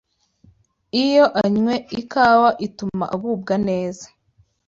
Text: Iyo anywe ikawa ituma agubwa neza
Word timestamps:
Iyo 1.03 1.25
anywe 1.43 1.75
ikawa 2.01 2.49
ituma 2.67 3.05
agubwa 3.15 3.55
neza 3.67 4.05